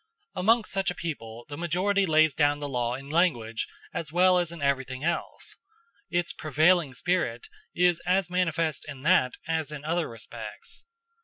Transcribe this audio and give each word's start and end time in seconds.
Amongst 0.35 0.71
such 0.71 0.89
a 0.89 0.95
people 0.95 1.45
the 1.47 1.59
majority 1.59 2.07
lays 2.07 2.33
down 2.33 2.57
the 2.57 2.67
law 2.67 2.95
in 2.95 3.11
language 3.11 3.67
as 3.93 4.11
well 4.11 4.39
as 4.39 4.51
in 4.51 4.59
everything 4.59 5.03
else; 5.03 5.57
its 6.09 6.33
prevailing 6.33 6.95
spirit 6.95 7.49
is 7.75 8.01
as 8.03 8.27
manifest 8.27 8.83
in 8.87 9.01
that 9.01 9.35
as 9.47 9.71
in 9.71 9.85
other 9.85 10.09
respects. 10.09 10.85